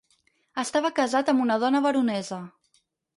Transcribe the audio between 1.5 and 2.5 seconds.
dona veronesa.